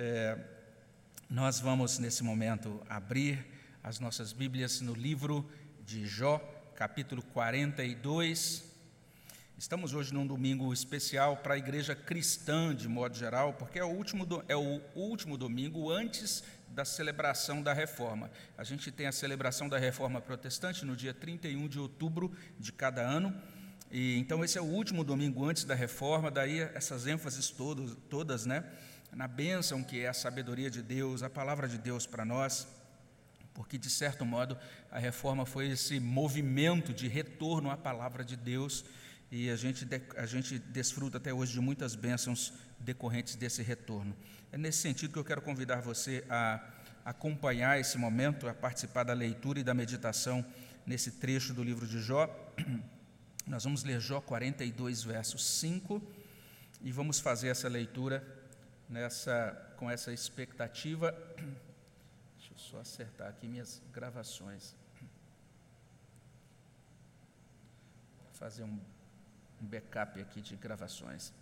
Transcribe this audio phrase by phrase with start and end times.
[0.00, 0.38] É,
[1.28, 3.44] nós vamos, nesse momento, abrir
[3.82, 5.44] as nossas Bíblias no livro
[5.84, 6.38] de Jó,
[6.76, 8.62] capítulo 42.
[9.58, 13.88] Estamos hoje num domingo especial para a igreja cristã, de modo geral, porque é o
[13.88, 18.30] último, é o último domingo antes da celebração da reforma.
[18.56, 23.02] A gente tem a celebração da reforma protestante no dia 31 de outubro de cada
[23.02, 23.34] ano.
[23.90, 28.46] E, então, esse é o último domingo antes da reforma, daí essas ênfases todos, todas,
[28.46, 28.62] né?
[29.12, 32.68] Na bênção que é a sabedoria de Deus, a palavra de Deus para nós,
[33.54, 34.56] porque, de certo modo,
[34.90, 38.84] a reforma foi esse movimento de retorno à palavra de Deus
[39.30, 44.16] e a gente, a gente desfruta até hoje de muitas bênçãos decorrentes desse retorno.
[44.52, 46.64] É nesse sentido que eu quero convidar você a
[47.04, 50.44] acompanhar esse momento, a participar da leitura e da meditação
[50.86, 52.28] nesse trecho do livro de Jó.
[53.46, 56.00] Nós vamos ler Jó 42, versos 5,
[56.82, 58.37] e vamos fazer essa leitura
[58.88, 61.12] nessa, com essa expectativa.
[62.36, 64.74] Deixa eu só acertar aqui minhas gravações.
[68.32, 68.78] Fazer um
[69.60, 71.32] um backup aqui de gravações.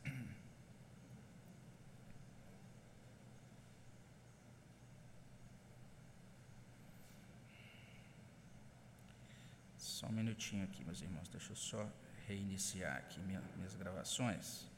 [9.77, 11.91] Só um minutinho aqui, meus irmãos, deixa eu só
[12.27, 14.69] reiniciar aqui minha, minhas gravações.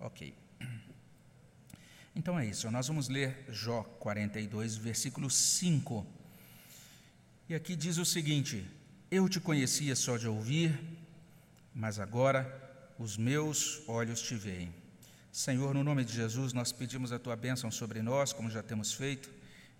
[0.00, 0.34] Ok.
[2.14, 6.06] Então é isso, nós vamos ler Jó 42, versículo 5.
[7.48, 8.66] E aqui diz o seguinte:
[9.10, 10.78] eu te conhecia só de ouvir,
[11.74, 12.44] mas agora
[12.98, 14.74] os meus olhos te veem.
[15.32, 18.92] Senhor, no nome de Jesus, nós pedimos a tua bênção sobre nós, como já temos
[18.92, 19.30] feito,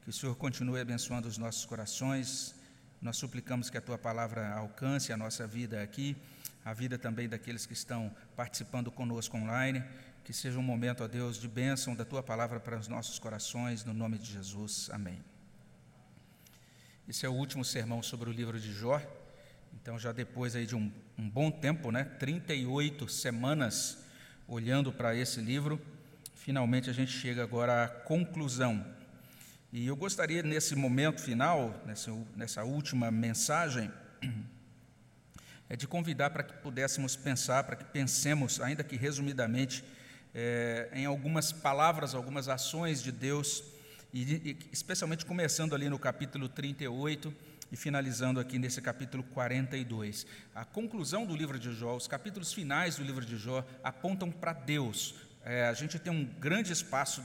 [0.02, 2.55] que o Senhor continue abençoando os nossos corações.
[3.02, 6.16] Nós suplicamos que a tua palavra alcance a nossa vida aqui,
[6.64, 9.83] a vida também daqueles que estão participando conosco online.
[10.25, 13.84] Que seja um momento, ó Deus, de bênção da tua palavra para os nossos corações,
[13.84, 14.91] no nome de Jesus.
[14.92, 15.23] Amém.
[17.09, 19.01] Esse é o último sermão sobre o livro de Jó.
[19.80, 24.05] Então, já depois aí de um, um bom tempo, né, 38 semanas
[24.47, 25.80] olhando para esse livro,
[26.35, 28.85] finalmente a gente chega agora à conclusão.
[29.73, 33.91] E eu gostaria, nesse momento final, nessa, nessa última mensagem,
[35.68, 39.84] é de convidar para que pudéssemos pensar, para que pensemos, ainda que resumidamente,
[40.34, 43.62] é, em algumas palavras, algumas ações de Deus,
[44.12, 47.34] e, e especialmente começando ali no capítulo 38
[47.70, 50.27] e finalizando aqui nesse capítulo 42.
[50.55, 54.55] A conclusão do livro de Jó, os capítulos finais do livro de Jó apontam para
[54.55, 55.14] Deus.
[55.45, 57.23] É, a gente tem um grande espaço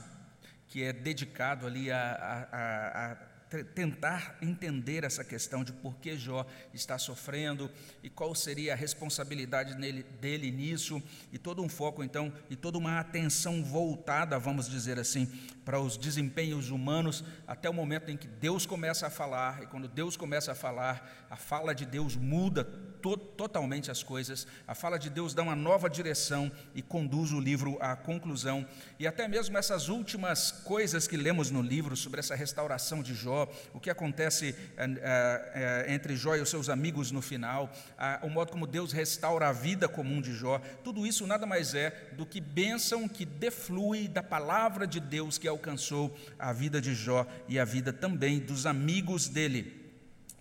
[0.68, 6.46] que é dedicado ali a, a, a tentar entender essa questão de por que Jó
[6.72, 7.70] está sofrendo
[8.02, 12.78] e qual seria a responsabilidade nele, dele nisso, e todo um foco, então, e toda
[12.78, 15.26] uma atenção voltada, vamos dizer assim,
[15.64, 19.88] para os desempenhos humanos, até o momento em que Deus começa a falar, e quando
[19.88, 24.98] Deus começa a falar, a fala de Deus muda to totalmente as coisas, a fala
[24.98, 28.66] de Deus dá uma nova direção e conduz o livro à conclusão,
[28.98, 33.43] e até mesmo essas últimas coisas que lemos no livro sobre essa restauração de Jó,
[33.72, 37.72] o que acontece é, é, entre Jó e os seus amigos no final,
[38.22, 41.90] o modo como Deus restaura a vida comum de Jó, tudo isso nada mais é
[42.12, 47.26] do que bênção que deflui da palavra de Deus que alcançou a vida de Jó
[47.48, 49.84] e a vida também dos amigos dele.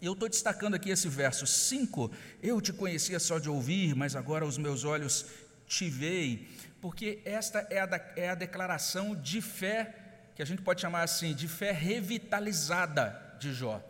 [0.04, 2.12] Eu estou destacando aqui esse verso 5.
[2.42, 5.26] Eu te conhecia só de ouvir, mas agora os meus olhos
[5.66, 6.46] te veem.
[6.82, 10.03] Porque esta é a, é a declaração de fé,
[10.36, 13.82] que a gente pode chamar assim, de fé revitalizada de Jó.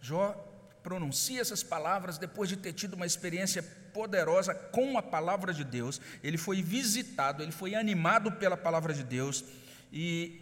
[0.00, 0.32] Jó
[0.82, 6.00] pronuncia essas palavras depois de ter tido uma experiência poderosa com a palavra de Deus.
[6.22, 9.44] Ele foi visitado, ele foi animado pela palavra de Deus.
[9.92, 10.40] E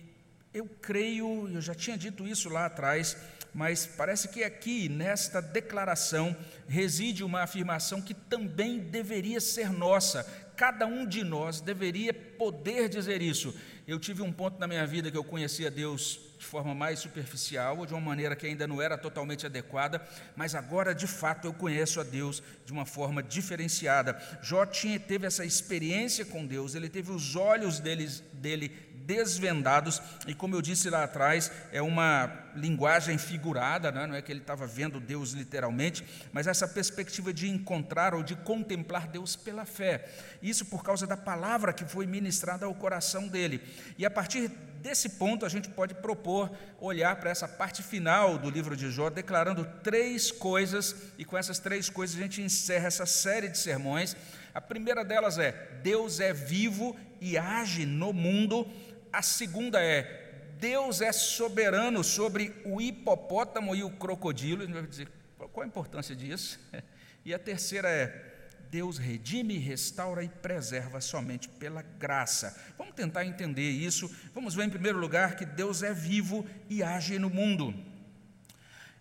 [0.54, 3.16] eu creio, eu já tinha dito isso lá atrás,
[3.52, 6.36] mas parece que aqui, nesta declaração,
[6.68, 10.24] reside uma afirmação que também deveria ser nossa.
[10.60, 13.58] Cada um de nós deveria poder dizer isso.
[13.88, 17.78] Eu tive um ponto na minha vida que eu conhecia Deus de forma mais superficial,
[17.78, 20.06] ou de uma maneira que ainda não era totalmente adequada,
[20.36, 24.20] mas agora de fato eu conheço a Deus de uma forma diferenciada.
[24.42, 28.68] Jó tinha, teve essa experiência com Deus, ele teve os olhos dele, dele
[29.10, 34.06] desvendados, e como eu disse lá atrás, é uma linguagem figurada, né?
[34.06, 38.36] não é que ele estava vendo Deus literalmente, mas essa perspectiva de encontrar ou de
[38.36, 40.08] contemplar Deus pela fé.
[40.40, 43.60] Isso por causa da palavra que foi ministrada ao coração dele.
[43.98, 44.48] E a partir
[44.80, 49.10] desse ponto, a gente pode propor olhar para essa parte final do livro de Jó,
[49.10, 54.16] declarando três coisas, e com essas três coisas a gente encerra essa série de sermões
[54.54, 55.52] A primeira delas é:
[55.82, 58.66] Deus é vivo e age no mundo.
[59.12, 64.62] A segunda é: Deus é soberano sobre o hipopótamo e o crocodilo.
[64.62, 66.58] Ele vai dizer qual a importância disso?
[67.22, 68.30] E a terceira é:
[68.70, 72.58] Deus redime, restaura e preserva somente pela graça.
[72.78, 74.10] Vamos tentar entender isso.
[74.32, 77.74] Vamos ver, em primeiro lugar, que Deus é vivo e age no mundo.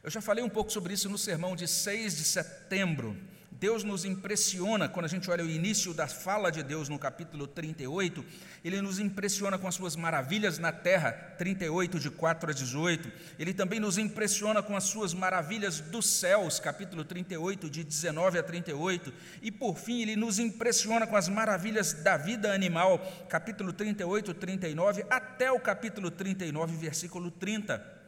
[0.04, 3.16] Eu já falei um pouco sobre isso no sermão de 6 de setembro.
[3.60, 7.46] Deus nos impressiona quando a gente olha o início da fala de Deus no capítulo
[7.46, 8.24] 38,
[8.64, 13.12] ele nos impressiona com as suas maravilhas na terra, 38 de 4 a 18.
[13.38, 18.44] Ele também nos impressiona com as suas maravilhas dos céus, capítulo 38 de 19 a
[18.44, 19.12] 38,
[19.42, 25.06] e por fim ele nos impressiona com as maravilhas da vida animal, capítulo 38, 39
[25.10, 27.99] até o capítulo 39, versículo 30.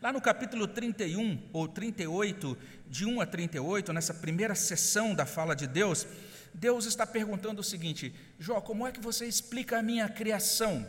[0.00, 2.56] Lá no capítulo 31 ou 38,
[2.86, 6.06] de 1 a 38, nessa primeira sessão da fala de Deus,
[6.54, 10.86] Deus está perguntando o seguinte: Jó, como é que você explica a minha criação?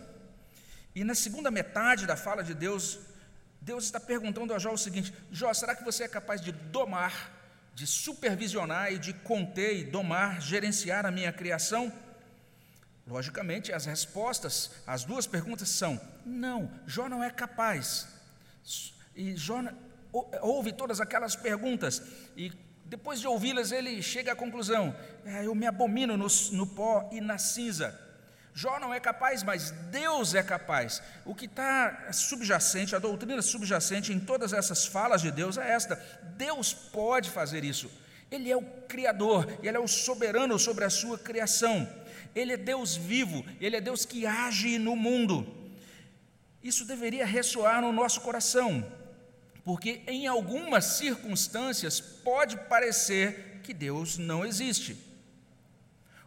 [0.94, 3.00] E na segunda metade da fala de Deus,
[3.59, 7.31] Deus está perguntando a Jó o seguinte: Jó, será que você é capaz de domar,
[7.73, 11.91] de supervisionar e de conter e domar, gerenciar a minha criação?
[13.07, 18.07] Logicamente, as respostas, as duas perguntas são: não, Jó não é capaz.
[19.19, 19.62] E Jó
[20.42, 22.01] ouve todas aquelas perguntas
[22.38, 22.54] e
[22.86, 24.95] depois de ouvi-las ele chega à conclusão:
[25.25, 28.00] é, eu me abomino no, no pó e na cinza.
[28.54, 31.04] Jó não é capaz, mas Deus é capaz.
[31.25, 36.01] O que está subjacente, a doutrina subjacente em todas essas falas de Deus é esta:
[36.38, 37.92] Deus pode fazer isso.
[38.31, 41.86] Ele é o Criador, Ele é o soberano sobre a sua criação.
[42.33, 45.45] Ele é Deus vivo, Ele é Deus que age no mundo.
[46.63, 48.98] Isso deveria ressoar no nosso coração
[49.63, 54.97] porque em algumas circunstâncias pode parecer que Deus não existe.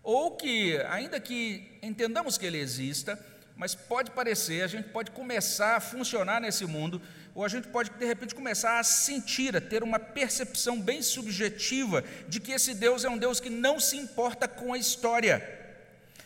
[0.03, 3.19] Ou que, ainda que entendamos que Ele exista,
[3.57, 7.01] mas pode parecer, a gente pode começar a funcionar nesse mundo,
[7.35, 12.05] ou a gente pode, de repente, começar a sentir, a ter uma percepção bem subjetiva
[12.29, 15.61] de que esse Deus é um Deus que não se importa com a história.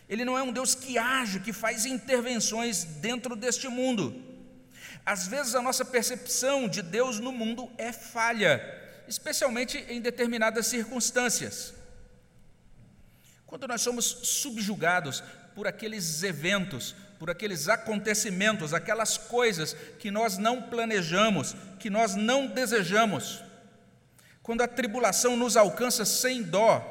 [0.09, 4.25] Ele não é um Deus que age, que faz intervenções dentro deste mundo.
[5.06, 8.61] Às vezes a nossa percepção de Deus no mundo é falha,
[9.06, 11.73] especialmente em determinadas circunstâncias.
[13.47, 15.23] Quando nós somos subjugados
[15.55, 22.49] por aqueles eventos, por aqueles acontecimentos, aquelas coisas que nós não planejamos, que nós não
[22.49, 23.44] desejamos.
[24.43, 26.85] Quando a tribulação nos alcança sem dó,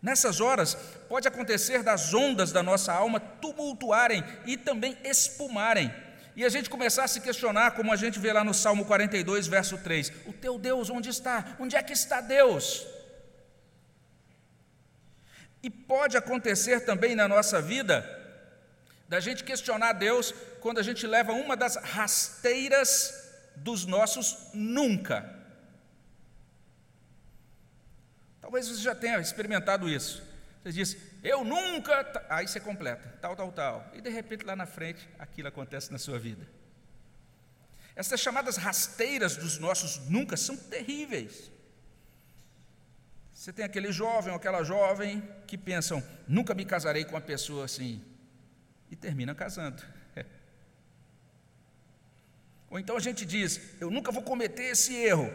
[0.00, 0.78] nessas horas
[1.10, 5.92] pode acontecer das ondas da nossa alma tumultuarem e também espumarem
[6.34, 9.46] e a gente começar a se questionar, como a gente vê lá no Salmo 42,
[9.46, 11.56] verso 3: O teu Deus, onde está?
[11.58, 12.86] Onde é que está Deus?
[15.62, 18.04] E pode acontecer também na nossa vida,
[19.08, 23.14] da gente questionar Deus quando a gente leva uma das rasteiras
[23.54, 25.42] dos nossos nunca.
[28.40, 30.22] Talvez você já tenha experimentado isso.
[30.62, 32.26] Você diz, eu nunca.
[32.28, 33.90] Aí você completa, tal, tal, tal.
[33.94, 36.46] E de repente lá na frente, aquilo acontece na sua vida.
[37.94, 41.50] Essas chamadas rasteiras dos nossos nunca são terríveis.
[43.32, 47.64] Você tem aquele jovem ou aquela jovem que pensam, nunca me casarei com uma pessoa
[47.64, 48.02] assim.
[48.90, 49.82] E termina casando.
[52.68, 55.32] Ou então a gente diz, eu nunca vou cometer esse erro.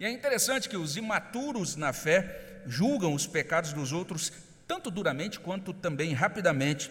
[0.00, 4.32] E é interessante que os imaturos na fé julgam os pecados dos outros
[4.72, 6.90] tanto duramente quanto também rapidamente.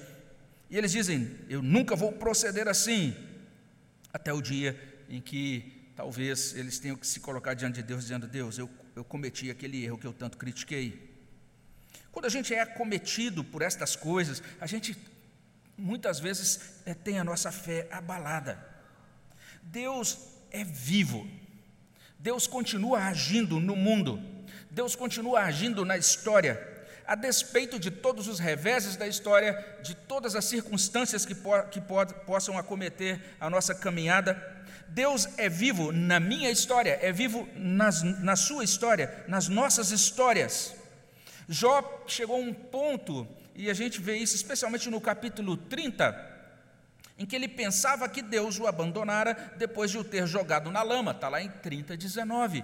[0.69, 3.15] E eles dizem: Eu nunca vou proceder assim,
[4.13, 8.27] até o dia em que talvez eles tenham que se colocar diante de Deus, dizendo:
[8.27, 11.09] Deus, eu, eu cometi aquele erro que eu tanto critiquei.
[12.11, 14.95] Quando a gente é acometido por estas coisas, a gente
[15.75, 18.63] muitas vezes é, tem a nossa fé abalada.
[19.63, 20.19] Deus
[20.51, 21.27] é vivo,
[22.19, 24.21] Deus continua agindo no mundo.
[24.69, 26.55] Deus continua agindo na história,
[27.05, 31.81] a despeito de todos os reveses da história, de todas as circunstâncias que, po que
[32.25, 34.41] possam acometer a nossa caminhada.
[34.88, 40.75] Deus é vivo na minha história, é vivo nas, na sua história, nas nossas histórias.
[41.48, 46.29] Jó chegou a um ponto, e a gente vê isso especialmente no capítulo 30,
[47.17, 51.12] em que ele pensava que Deus o abandonara depois de o ter jogado na lama,
[51.12, 52.63] está lá em 30, 19.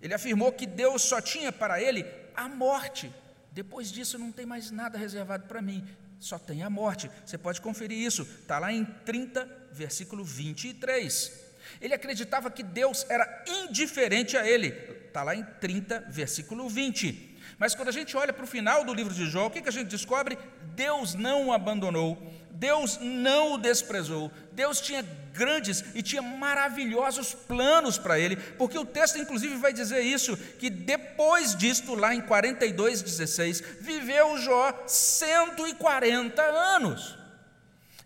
[0.00, 2.04] Ele afirmou que Deus só tinha para ele
[2.36, 3.10] a morte.
[3.54, 5.86] Depois disso não tem mais nada reservado para mim,
[6.18, 7.08] só tem a morte.
[7.24, 11.32] Você pode conferir isso, está lá em 30, versículo 23.
[11.80, 14.68] Ele acreditava que Deus era indiferente a ele,
[15.06, 17.38] está lá em 30, versículo 20.
[17.56, 19.68] Mas quando a gente olha para o final do livro de Jó, o que, que
[19.68, 20.36] a gente descobre?
[20.74, 22.20] Deus não o abandonou,
[22.54, 28.86] Deus não o desprezou, Deus tinha grandes e tinha maravilhosos planos para ele, porque o
[28.86, 36.40] texto inclusive vai dizer isso, que depois disto, lá em 42, 16, viveu Jó 140
[36.42, 37.23] anos.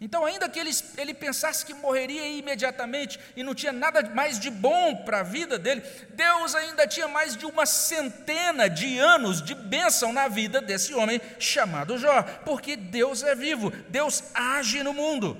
[0.00, 4.48] Então, ainda que ele, ele pensasse que morreria imediatamente e não tinha nada mais de
[4.48, 9.56] bom para a vida dele, Deus ainda tinha mais de uma centena de anos de
[9.56, 15.36] bênção na vida desse homem chamado Jó, porque Deus é vivo, Deus age no mundo.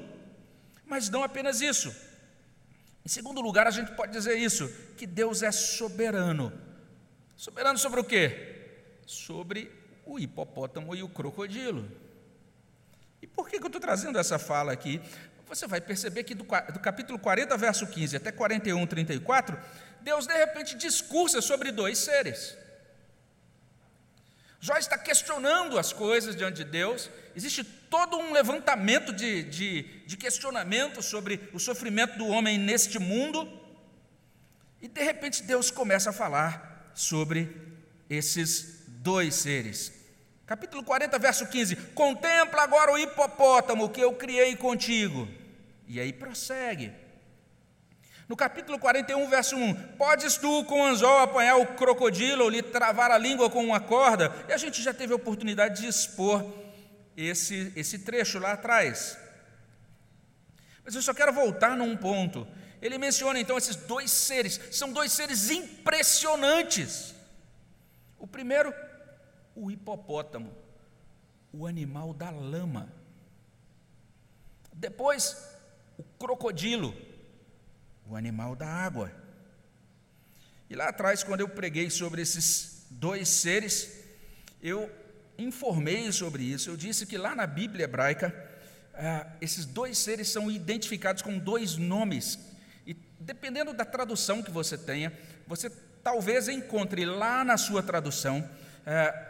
[0.85, 1.95] Mas não apenas isso.
[3.05, 6.53] Em segundo lugar, a gente pode dizer isso, que Deus é soberano.
[7.37, 8.57] Soberano sobre o quê?
[9.07, 9.71] Sobre
[10.05, 11.89] o hipopótamo e o crocodilo.
[13.21, 15.01] E por que, eu estou trazendo essa fala aqui?
[15.47, 19.59] Você vai perceber que do, do capítulo 40, verso 15 até 41, 34,
[20.03, 22.57] Deus de repente discursa sobre dois seres.
[24.61, 30.17] Jó está questionando as coisas diante de Deus, existe todo um levantamento de, de, de,
[30.17, 33.49] questionamento sobre o sofrimento do homem neste mundo,
[34.83, 37.57] e de repente Deus começa a falar sobre
[38.11, 39.98] esses dois seres.
[40.49, 45.29] Capítulo 40, verso 15: Contempla agora o hipopótamo que eu criei contigo.
[45.87, 46.91] E aí prossegue.
[48.27, 53.11] No capítulo 41, verso 1: Podes tu com anzol apanhar o crocodilo ou lhe travar
[53.11, 54.35] a língua com uma corda?
[54.49, 56.43] E a gente já teve a oportunidade de expor
[57.15, 59.19] esse, esse trecho lá atrás.
[60.83, 62.49] Mas eu só quero voltar num ponto.
[62.81, 67.15] Ele menciona então esses dois seres, são dois seres impressionantes.
[68.19, 68.73] O primeiro
[69.59, 70.53] o hipopótamo,
[71.53, 72.93] o animal da lama.
[74.73, 75.37] Depois,
[75.99, 76.95] o crocodilo,
[78.07, 79.11] o animal da água.
[80.71, 84.05] E lá atrás, quando eu preguei sobre esses dois seres,
[84.63, 84.91] eu
[85.37, 86.71] informei sobre isso.
[86.71, 88.33] Eu disse que lá na Bíblia hebraica,
[88.95, 92.39] ah, esses dois seres são identificados com dois nomes.
[92.87, 95.13] E dependendo da tradução que você tenha,
[95.47, 95.69] você
[96.03, 98.49] talvez encontre lá na sua tradução
[98.87, 99.28] ah,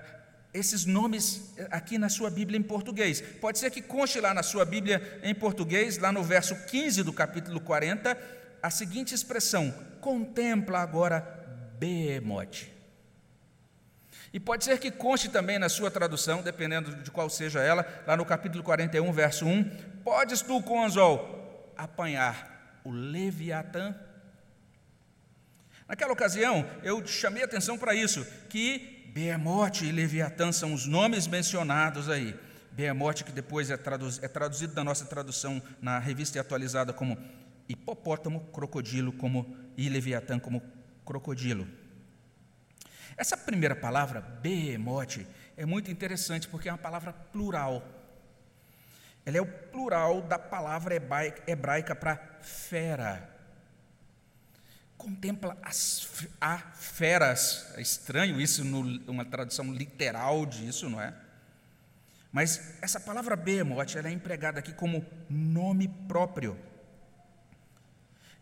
[0.58, 3.20] esses nomes eh, aqui na sua Bíblia em português.
[3.20, 7.12] Pode ser que conste lá na sua Bíblia em português, lá no verso 15 do
[7.12, 8.18] capítulo 40,
[8.62, 11.20] a seguinte expressão: contempla agora
[11.78, 12.72] Behemote.
[14.32, 18.16] E pode ser que conste também na sua tradução, dependendo de qual seja ela, lá
[18.16, 19.64] no capítulo 41, verso 1,
[20.04, 23.94] podes tu com anzol apanhar o Leviatã?
[25.88, 32.08] Naquela ocasião, eu chamei atenção para isso, que Behemote e Leviatã são os nomes mencionados
[32.08, 32.38] aí.
[32.70, 37.18] Behemote, que depois é, traduz, é traduzido na nossa tradução na revista atualizada como
[37.68, 40.62] hipopótamo, crocodilo, como, e Leviatã como
[41.04, 41.66] crocodilo.
[43.16, 47.84] Essa primeira palavra, behemote, é muito interessante porque é uma palavra plural.
[49.26, 50.94] Ela é o plural da palavra
[51.44, 53.37] hebraica para fera
[54.98, 57.72] contempla as a feras.
[57.76, 61.14] É estranho isso, numa tradução literal disso, não é?
[62.30, 66.58] Mas essa palavra behemoth, ela é empregada aqui como nome próprio.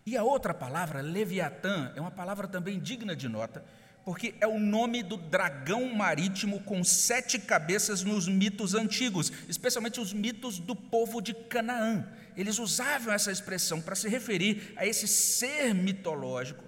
[0.04, 3.64] E a outra palavra, Leviatã, é uma palavra também digna de nota,
[4.06, 10.12] porque é o nome do dragão marítimo com sete cabeças nos mitos antigos, especialmente os
[10.12, 12.06] mitos do povo de Canaã.
[12.36, 16.62] Eles usavam essa expressão para se referir a esse ser mitológico.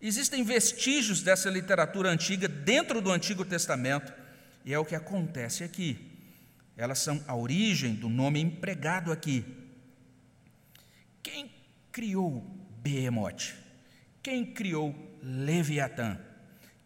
[0.00, 4.12] Existem vestígios dessa literatura antiga dentro do Antigo Testamento,
[4.64, 6.10] e é o que acontece aqui.
[6.76, 9.44] Elas são a origem do nome empregado aqui.
[11.22, 11.54] Quem
[11.92, 12.44] criou
[12.82, 13.54] Behemoth?
[14.20, 16.18] Quem criou Leviatã?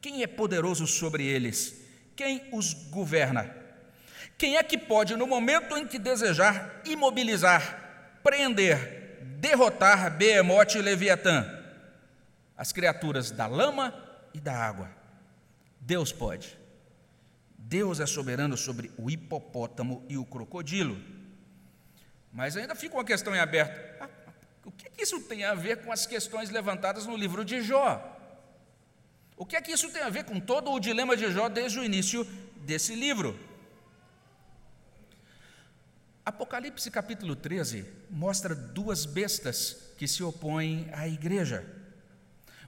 [0.07, 1.83] Quem é poderoso sobre eles?
[2.15, 3.53] Quem os governa?
[4.39, 11.45] Quem é que pode, no momento em que desejar, imobilizar, prender, derrotar Behemoth e Leviatã?
[12.57, 13.93] As criaturas da lama
[14.33, 14.89] e da água.
[15.81, 16.57] Deus pode.
[17.59, 20.97] Deus é soberano sobre o hipopótamo e o crocodilo.
[22.33, 24.01] Mas ainda fica uma questão em aberto.
[24.01, 24.09] Ah,
[24.65, 28.16] o que, que isso tem a ver com as questões levantadas no livro de Jó?
[29.37, 31.79] O que é que isso tem a ver com todo o dilema de Jó desde
[31.79, 32.25] o início
[32.65, 33.39] desse livro?
[36.25, 41.65] Apocalipse capítulo 13 mostra duas bestas que se opõem à igreja.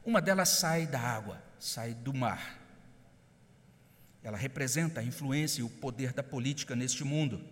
[0.05, 2.59] Uma delas sai da água, sai do mar.
[4.23, 7.43] Ela representa a influência e o poder da política neste mundo.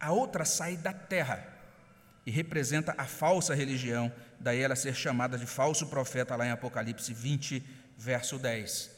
[0.00, 1.54] A outra sai da terra
[2.26, 7.12] e representa a falsa religião, daí ela ser chamada de falso profeta lá em Apocalipse
[7.12, 8.94] 20, verso 10.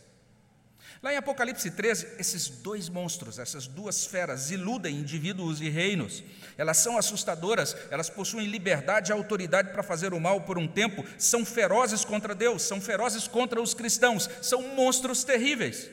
[1.03, 6.25] Lá em Apocalipse 13, esses dois monstros, essas duas feras, iludem indivíduos e reinos.
[6.57, 11.05] Elas são assustadoras, elas possuem liberdade e autoridade para fazer o mal por um tempo,
[11.19, 15.89] são ferozes contra Deus, são ferozes contra os cristãos, são monstros terríveis.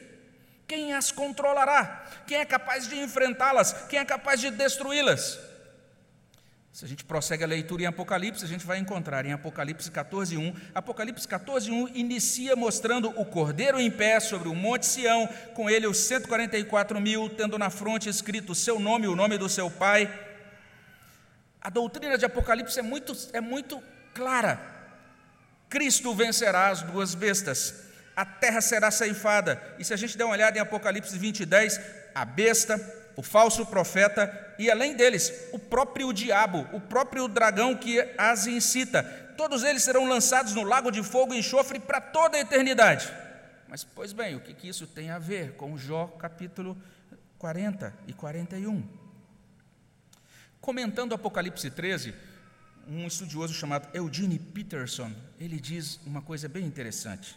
[0.67, 2.10] Quem as controlará?
[2.25, 3.74] Quem é capaz de enfrentá-las?
[3.89, 5.38] Quem é capaz de destruí-las?
[6.74, 10.56] Se a gente prossegue a leitura em Apocalipse, a gente vai encontrar em Apocalipse 14:1.
[10.74, 15.98] Apocalipse 14:1 inicia mostrando o cordeiro em pé sobre o monte Sião, com ele os
[15.98, 20.12] 144 mil, tendo na fronte escrito o seu nome e o nome do seu pai.
[21.62, 23.80] A doutrina de Apocalipse é muito, é muito
[24.15, 24.60] clara.
[25.70, 27.84] Cristo vencerá as duas bestas,
[28.15, 29.62] a terra será ceifada.
[29.77, 31.80] E se a gente der uma olhada em Apocalipse 20, 10,
[32.15, 38.00] a besta o falso profeta e, além deles, o próprio diabo, o próprio dragão que
[38.17, 39.03] as incita.
[39.38, 43.12] Todos eles serão lançados no lago de fogo e enxofre para toda a eternidade.
[43.67, 46.77] Mas, pois bem, o que, que isso tem a ver com Jó capítulo
[47.39, 48.84] 40 e 41?
[50.62, 52.13] Comentando Apocalipse 13,
[52.88, 57.36] um estudioso chamado Eugene Peterson, ele diz uma coisa bem interessante.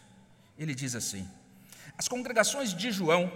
[0.57, 1.27] Ele diz assim:
[1.97, 3.31] As congregações de João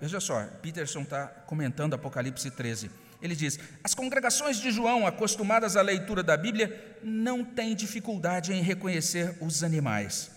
[0.00, 2.90] Veja só, Peterson está comentando Apocalipse 13.
[3.20, 8.62] Ele diz: As congregações de João, acostumadas à leitura da Bíblia, não têm dificuldade em
[8.62, 10.30] reconhecer os animais.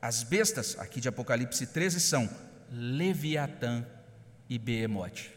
[0.00, 2.28] As bestas, aqui de Apocalipse 13, são
[2.70, 3.86] Leviatã
[4.48, 5.30] e Beemote.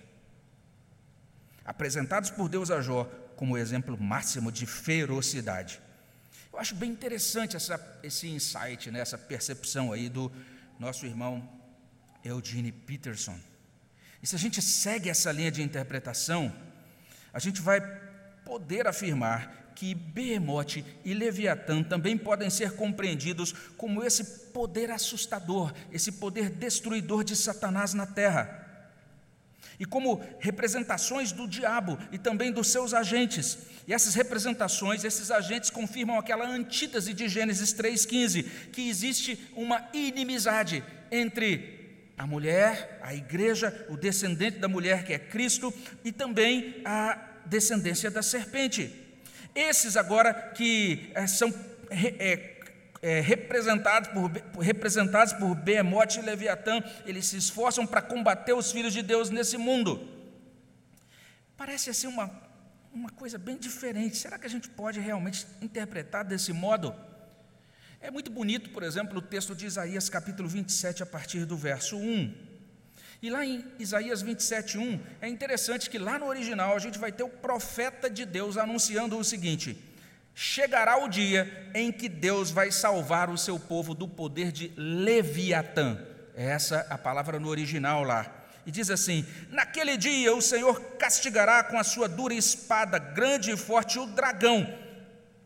[1.64, 3.04] Apresentados por Deus a Jó
[3.36, 5.82] como exemplo máximo de ferocidade.
[6.52, 10.32] Eu acho bem interessante essa, esse insight, né, essa percepção aí do
[10.80, 11.48] nosso irmão
[12.26, 13.40] Eugene Peterson.
[14.22, 16.54] E se a gente segue essa linha de interpretação,
[17.32, 17.80] a gente vai
[18.44, 26.14] poder afirmar que Behemoth e Leviatã também podem ser compreendidos como esse poder assustador, esse
[26.14, 28.64] poder destruidor de Satanás na terra.
[29.78, 33.58] E como representações do diabo e também dos seus agentes.
[33.86, 40.82] E essas representações, esses agentes confirmam aquela antítese de Gênesis 3,15, que existe uma inimizade
[41.12, 41.75] entre
[42.18, 45.74] a mulher, a igreja, o descendente da mulher que é Cristo
[46.04, 48.94] e também a descendência da serpente.
[49.54, 51.54] Esses agora que é, são
[51.90, 52.56] é,
[53.02, 59.02] é, representados por, representados por e Leviatã, eles se esforçam para combater os filhos de
[59.02, 60.08] Deus nesse mundo.
[61.56, 62.32] Parece assim uma,
[62.94, 64.18] uma coisa bem diferente.
[64.18, 66.96] Será que a gente pode realmente interpretar desse modo?
[68.06, 71.98] É muito bonito, por exemplo, o texto de Isaías capítulo 27, a partir do verso
[71.98, 72.36] 1.
[73.20, 77.12] E lá em Isaías 27, 1, é interessante que lá no original a gente vai
[77.12, 79.76] ter o profeta de Deus anunciando o seguinte:
[80.36, 85.98] Chegará o dia em que Deus vai salvar o seu povo do poder de Leviatã.
[86.36, 88.32] É essa a palavra no original lá.
[88.68, 93.58] E diz assim: Naquele dia o Senhor castigará com a sua dura espada, grande e
[93.58, 94.72] forte, o dragão,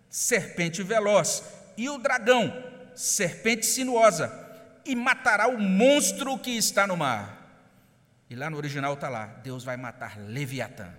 [0.09, 2.51] serpente veloz e o dragão,
[2.93, 4.29] serpente sinuosa,
[4.85, 7.37] e matará o monstro que está no mar.
[8.29, 10.93] E lá no original está lá: Deus vai matar Leviatã.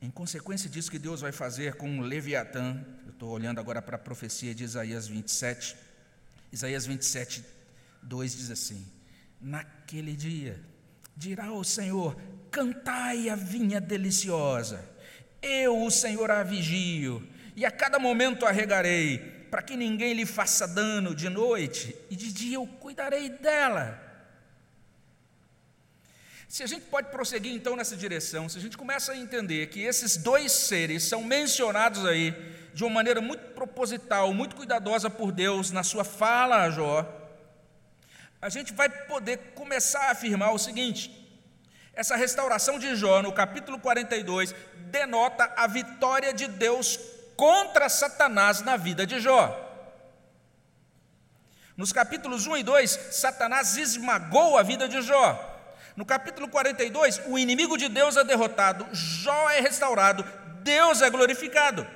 [0.00, 3.98] Em consequência disso que Deus vai fazer com Leviatã, eu estou olhando agora para a
[3.98, 5.76] profecia de Isaías 27.
[6.50, 7.44] Isaías 27,
[8.02, 8.86] 2 diz assim:
[9.38, 10.58] Naquele dia
[11.14, 12.16] dirá o Senhor:
[12.50, 14.95] Cantai a vinha deliciosa
[15.42, 19.18] eu, o Senhor, a vigio, e a cada momento a regarei,
[19.50, 24.02] para que ninguém lhe faça dano de noite, e de dia eu cuidarei dela.
[26.48, 29.80] Se a gente pode prosseguir então nessa direção, se a gente começa a entender que
[29.82, 32.34] esses dois seres são mencionados aí
[32.72, 37.26] de uma maneira muito proposital, muito cuidadosa por Deus na sua fala a Jó,
[38.40, 41.25] a gente vai poder começar a afirmar o seguinte:
[41.96, 44.54] essa restauração de Jó, no capítulo 42,
[44.90, 47.00] denota a vitória de Deus
[47.34, 49.62] contra Satanás na vida de Jó.
[51.74, 55.54] Nos capítulos 1 e 2, Satanás esmagou a vida de Jó.
[55.96, 60.22] No capítulo 42, o inimigo de Deus é derrotado, Jó é restaurado,
[60.62, 61.86] Deus é glorificado.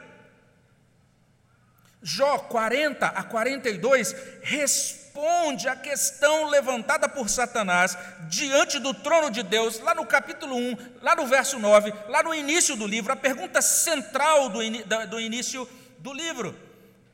[2.02, 9.42] Jó 40 a 42 responde responde à questão levantada por Satanás diante do trono de
[9.42, 13.16] Deus, lá no capítulo 1, lá no verso 9, lá no início do livro, a
[13.16, 15.68] pergunta central do, in, do início
[15.98, 16.56] do livro: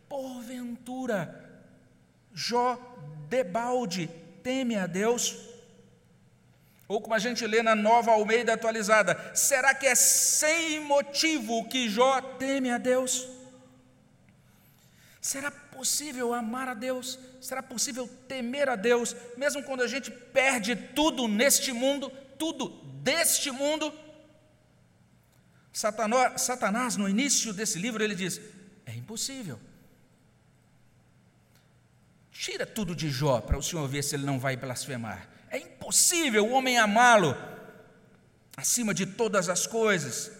[0.08, 1.42] porventura,
[2.34, 2.78] Jó
[3.28, 4.08] debalde
[4.42, 5.34] teme a Deus?
[6.88, 11.88] Ou como a gente lê na nova Almeida atualizada, será que é sem motivo que
[11.88, 13.26] Jó teme a Deus?
[15.20, 17.18] Será possível amar a Deus?
[17.40, 22.68] Será possível temer a Deus, mesmo quando a gente perde tudo neste mundo, tudo
[23.02, 23.92] deste mundo?
[25.72, 28.40] Satanás, no início desse livro, ele diz:
[28.86, 29.60] é impossível.
[32.32, 35.28] Tira tudo de Jó para o senhor ver se ele não vai blasfemar.
[35.50, 37.36] É impossível o homem amá-lo
[38.56, 40.30] acima de todas as coisas,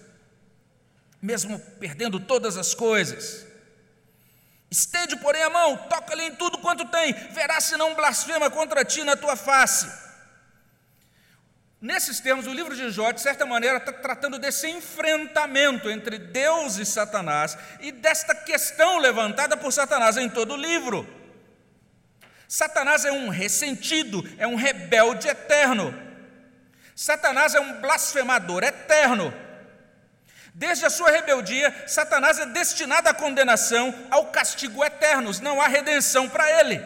[1.21, 3.47] mesmo perdendo todas as coisas.
[4.71, 9.05] Estende, porém, a mão, toca-lhe em tudo quanto tem, verá se não blasfema contra ti
[9.05, 10.07] na tua face.
[11.81, 16.79] Nesses termos, o livro de Jó, de certa maneira, está tratando desse enfrentamento entre Deus
[16.79, 21.07] e Satanás e desta questão levantada por Satanás em todo o livro.
[22.49, 25.95] Satanás é um ressentido, é um rebelde eterno.
[26.95, 29.33] Satanás é um blasfemador eterno.
[30.57, 35.39] Desde a sua rebeldia, Satanás é destinado à condenação, ao castigo eternos.
[35.39, 36.81] Não há redenção para ele,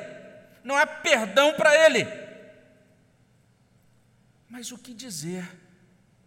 [0.65, 2.05] não há perdão para ele.
[4.49, 5.49] Mas o que dizer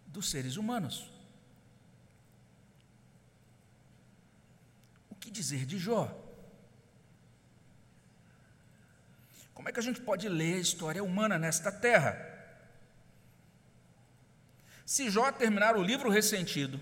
[0.06, 1.12] dos seres humanos?
[5.10, 6.10] O que dizer de Jó?
[9.52, 12.16] Como é que a gente pode ler a história humana nesta terra?
[14.86, 16.80] Se Jó terminar o livro ressentido,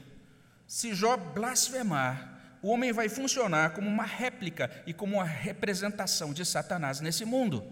[0.72, 6.46] se Jó blasfemar, o homem vai funcionar como uma réplica e como uma representação de
[6.46, 7.62] Satanás nesse mundo.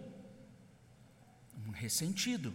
[1.67, 2.53] Um ressentido.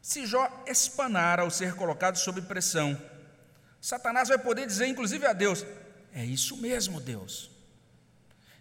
[0.00, 2.96] Se Jó espanar ao ser colocado sob pressão,
[3.80, 5.66] Satanás vai poder dizer, inclusive a Deus:
[6.14, 7.50] É isso mesmo, Deus.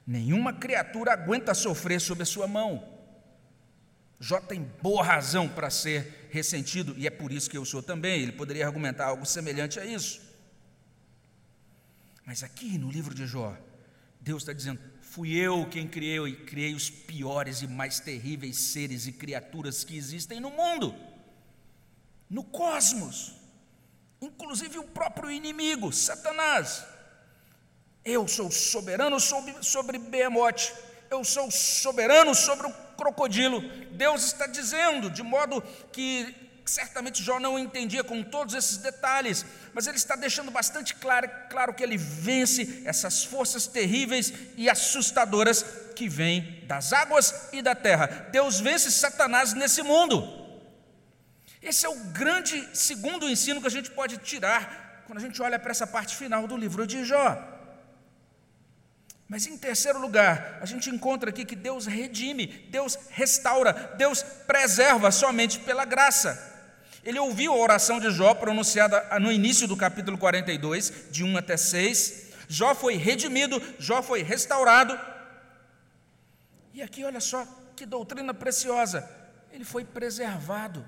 [0.05, 2.91] Nenhuma criatura aguenta sofrer sob a sua mão.
[4.19, 8.21] Jó tem boa razão para ser ressentido, e é por isso que eu sou também.
[8.21, 10.21] Ele poderia argumentar algo semelhante a isso.
[12.25, 13.57] Mas aqui no livro de Jó,
[14.19, 19.05] Deus está dizendo: fui eu quem criei e criei os piores e mais terríveis seres
[19.05, 20.95] e criaturas que existem no mundo,
[22.29, 23.33] no cosmos,
[24.21, 26.85] inclusive o próprio inimigo, Satanás.
[28.03, 30.73] Eu sou soberano sobre, sobre Behemoth,
[31.09, 33.61] eu sou soberano sobre o crocodilo.
[33.91, 35.61] Deus está dizendo, de modo
[35.91, 41.29] que certamente Jó não entendia com todos esses detalhes, mas ele está deixando bastante claro,
[41.49, 47.73] claro que ele vence essas forças terríveis e assustadoras que vêm das águas e da
[47.73, 48.29] terra.
[48.31, 50.39] Deus vence Satanás nesse mundo.
[51.61, 55.59] Esse é o grande segundo ensino que a gente pode tirar quando a gente olha
[55.59, 57.50] para essa parte final do livro de Jó.
[59.31, 65.09] Mas em terceiro lugar, a gente encontra aqui que Deus redime, Deus restaura, Deus preserva
[65.09, 66.37] somente pela graça.
[67.01, 71.55] Ele ouviu a oração de Jó pronunciada no início do capítulo 42, de 1 até
[71.55, 72.33] 6.
[72.49, 74.99] Jó foi redimido, Jó foi restaurado.
[76.73, 79.09] E aqui, olha só que doutrina preciosa:
[79.49, 80.85] ele foi preservado.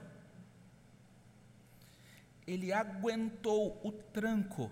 [2.45, 4.69] Ele aguentou o tranco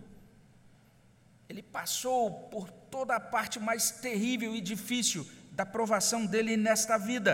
[1.52, 7.34] ele passou por toda a parte mais terrível e difícil da provação dele nesta vida.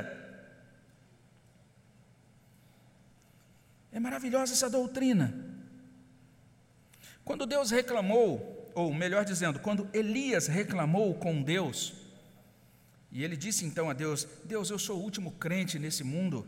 [3.91, 5.34] É maravilhosa essa doutrina.
[7.23, 11.93] Quando Deus reclamou, ou melhor dizendo, quando Elias reclamou com Deus,
[13.12, 16.47] e ele disse então a Deus: Deus, eu sou o último crente nesse mundo,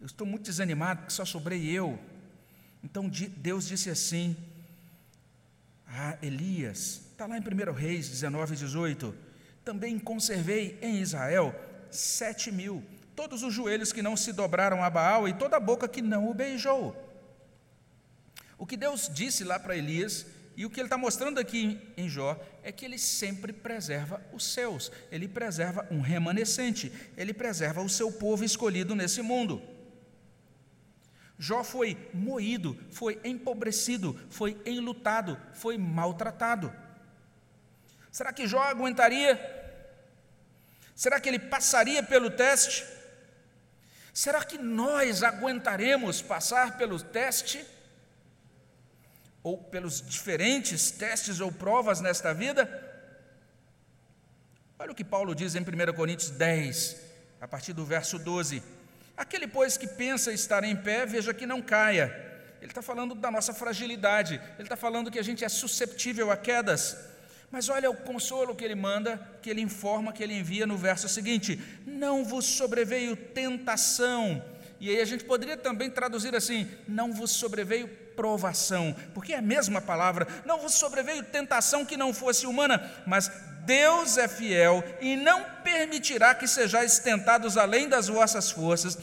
[0.00, 1.96] eu estou muito desanimado porque só sobrei eu.
[2.82, 4.36] Então Deus disse assim:
[5.86, 7.02] a Elias.
[7.12, 9.14] Está lá em 1 Reis 19, 18.
[9.64, 11.54] Também conservei em Israel
[11.90, 15.88] sete mil, todos os joelhos que não se dobraram a Baal e toda a boca
[15.88, 16.94] que não o beijou.
[18.58, 22.08] O que Deus disse lá para Elias e o que ele está mostrando aqui em
[22.08, 27.88] Jó é que ele sempre preserva os seus, ele preserva um remanescente, ele preserva o
[27.88, 29.60] seu povo escolhido nesse mundo.
[31.38, 36.72] Jó foi moído, foi empobrecido, foi enlutado, foi maltratado.
[38.10, 39.38] Será que Jó aguentaria?
[40.94, 42.86] Será que ele passaria pelo teste?
[44.14, 47.62] Será que nós aguentaremos passar pelo teste?
[49.42, 52.64] Ou pelos diferentes testes ou provas nesta vida?
[54.78, 56.96] Olha o que Paulo diz em 1 Coríntios 10,
[57.42, 58.62] a partir do verso 12.
[59.16, 62.24] Aquele, pois, que pensa estar em pé, veja que não caia.
[62.60, 66.36] Ele está falando da nossa fragilidade, ele está falando que a gente é susceptível a
[66.36, 66.96] quedas.
[67.50, 71.08] Mas olha o consolo que ele manda, que ele informa, que ele envia no verso
[71.08, 74.42] seguinte: Não vos sobreveio tentação
[74.80, 79.42] E aí a gente poderia também traduzir assim: não vos sobreveio provação, porque é a
[79.42, 83.30] mesma palavra, não vos sobreveio tentação que não fosse humana, mas
[83.66, 88.96] Deus é fiel e não permitirá que sejais tentados além das vossas forças.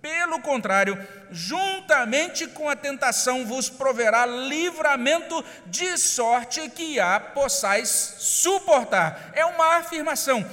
[0.00, 0.98] Pelo contrário,
[1.30, 9.32] juntamente com a tentação vos proverá livramento de sorte que a possais suportar.
[9.34, 10.44] É uma afirmação.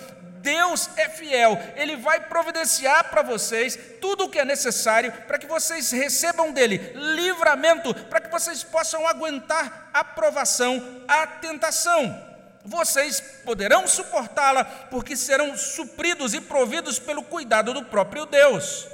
[0.41, 5.47] Deus é fiel, Ele vai providenciar para vocês tudo o que é necessário para que
[5.47, 12.33] vocês recebam dele livramento, para que vocês possam aguentar a provação, a tentação.
[12.65, 18.88] Vocês poderão suportá-la, porque serão supridos e providos pelo cuidado do próprio Deus.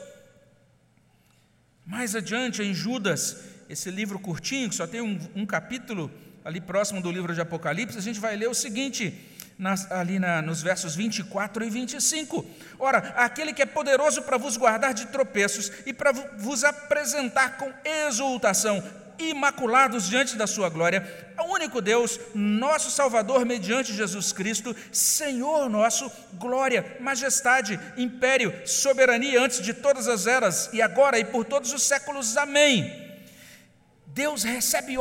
[1.85, 3.37] Mais adiante, em Judas,
[3.69, 6.11] esse livro curtinho, que só tem um, um capítulo
[6.43, 9.13] ali próximo do livro de Apocalipse, a gente vai ler o seguinte:
[9.59, 12.45] nas, ali na, nos versos 24 e 25.
[12.79, 17.71] Ora, aquele que é poderoso para vos guardar de tropeços e para vos apresentar com
[18.07, 18.81] exultação,
[19.19, 21.05] imaculados diante da sua glória,
[21.37, 29.61] o único Deus, nosso Salvador, mediante Jesus Cristo, Senhor nosso, glória, majestade, império, soberania antes
[29.61, 32.37] de todas as eras e agora e por todos os séculos.
[32.37, 33.09] Amém.
[34.07, 34.95] Deus recebe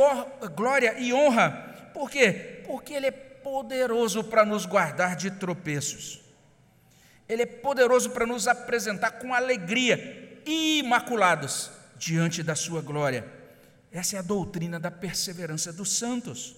[0.55, 2.61] glória e honra, por quê?
[2.65, 6.21] Porque Ele é poderoso para nos guardar de tropeços.
[7.27, 13.38] Ele é poderoso para nos apresentar com alegria, imaculados, diante da Sua glória.
[13.91, 16.55] Essa é a doutrina da perseverança dos santos.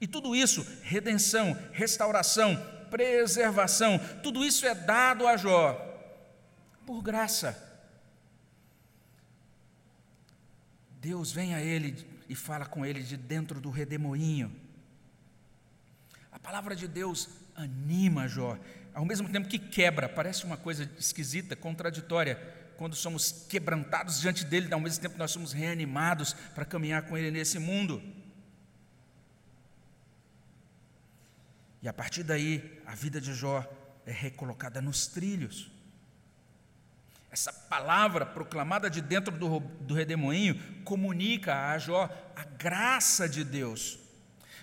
[0.00, 2.56] E tudo isso, redenção, restauração,
[2.90, 5.84] preservação, tudo isso é dado a Jó
[6.86, 7.66] por graça.
[11.00, 11.96] Deus vem a ele
[12.28, 14.52] e fala com ele de dentro do redemoinho.
[16.32, 18.58] A palavra de Deus anima Jó,
[18.94, 22.36] ao mesmo tempo que quebra, parece uma coisa esquisita, contraditória,
[22.78, 27.28] quando somos quebrantados diante dele, ao mesmo tempo nós somos reanimados para caminhar com ele
[27.28, 28.00] nesse mundo.
[31.82, 33.68] E a partir daí, a vida de Jó
[34.06, 35.68] é recolocada nos trilhos.
[37.32, 43.98] Essa palavra proclamada de dentro do, do redemoinho comunica a Jó a graça de Deus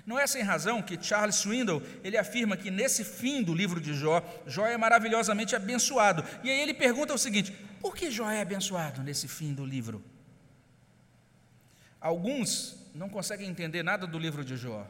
[0.05, 3.95] não é sem razão que Charles Swindoll, ele afirma que nesse fim do livro de
[3.95, 6.23] Jó, Jó é maravilhosamente abençoado.
[6.43, 7.51] E aí ele pergunta o seguinte:
[7.85, 10.03] por que Jó é abençoado nesse fim do livro?
[12.01, 14.89] Alguns não conseguem entender nada do livro de Jó.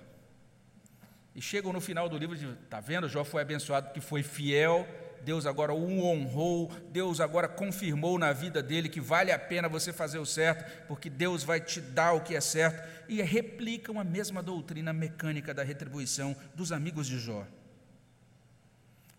[1.35, 3.09] E chegam no final do livro e está vendo?
[3.09, 4.87] Jó foi abençoado porque foi fiel
[5.25, 9.91] Deus agora o honrou, Deus agora confirmou na vida dele que vale a pena você
[9.91, 14.03] fazer o certo, porque Deus vai te dar o que é certo, e replicam a
[14.03, 17.45] mesma doutrina mecânica da retribuição dos amigos de Jó.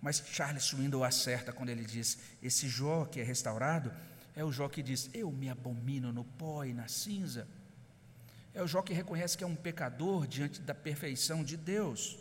[0.01, 3.93] Mas Charles Swindoll acerta quando ele diz: esse Jó que é restaurado
[4.35, 7.49] é o Jó que diz: Eu me abomino no pó e na cinza.
[8.53, 12.19] É o Jó que reconhece que é um pecador diante da perfeição de Deus.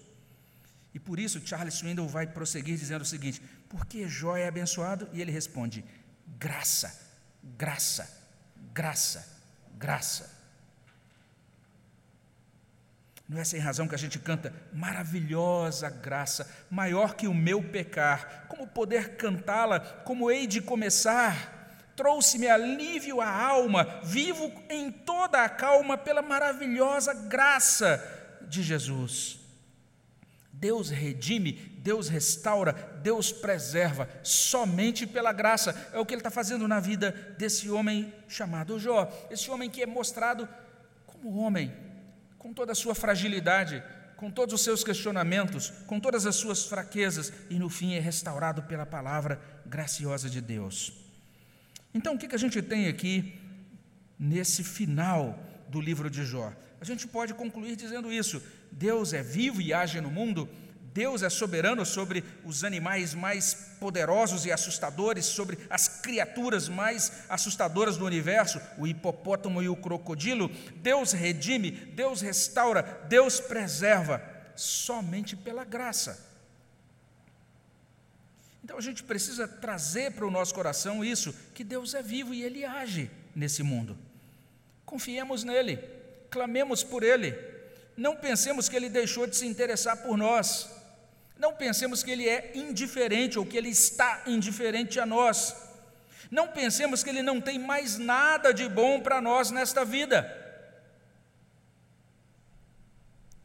[0.94, 5.10] E por isso Charles Swindoll vai prosseguir dizendo o seguinte: por que Jó é abençoado?
[5.12, 5.84] E ele responde:
[6.38, 6.98] graça,
[7.44, 8.10] graça,
[8.74, 9.28] graça,
[9.78, 10.35] graça.
[13.28, 18.46] Não é sem razão que a gente canta maravilhosa graça, maior que o meu pecar.
[18.48, 19.80] Como poder cantá-la?
[19.80, 21.54] Como hei de começar?
[21.96, 28.04] Trouxe-me alívio à alma, vivo em toda a calma pela maravilhosa graça
[28.48, 29.40] de Jesus.
[30.52, 35.90] Deus redime, Deus restaura, Deus preserva, somente pela graça.
[35.94, 39.12] É o que Ele está fazendo na vida desse homem chamado Jó.
[39.30, 40.48] Esse homem que é mostrado
[41.06, 41.74] como homem,
[42.46, 43.84] com toda a sua fragilidade,
[44.16, 48.62] com todos os seus questionamentos, com todas as suas fraquezas, e no fim é restaurado
[48.62, 50.94] pela palavra graciosa de Deus.
[51.92, 53.34] Então, o que a gente tem aqui
[54.20, 56.54] nesse final do livro de Jó?
[56.80, 58.40] A gente pode concluir dizendo isso:
[58.72, 60.48] Deus é vivo e age no mundo,
[60.96, 67.98] Deus é soberano sobre os animais mais poderosos e assustadores, sobre as criaturas mais assustadoras
[67.98, 70.50] do universo, o hipopótamo e o crocodilo.
[70.78, 74.24] Deus redime, Deus restaura, Deus preserva,
[74.56, 76.34] somente pela graça.
[78.64, 82.42] Então a gente precisa trazer para o nosso coração isso, que Deus é vivo e
[82.42, 83.98] Ele age nesse mundo.
[84.86, 85.78] Confiemos nele,
[86.30, 87.38] clamemos por Ele,
[87.98, 90.74] não pensemos que Ele deixou de se interessar por nós.
[91.38, 95.56] Não pensemos que Ele é indiferente ou que Ele está indiferente a nós.
[96.32, 100.44] Não pensemos que Ele não tem mais nada de bom para nós nesta vida.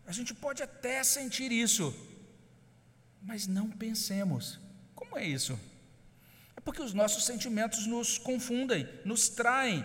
[0.06, 1.94] A gente pode até sentir isso,
[3.22, 4.58] mas não pensemos.
[4.94, 5.58] Como é isso?
[6.56, 9.84] É porque os nossos sentimentos nos confundem, nos traem.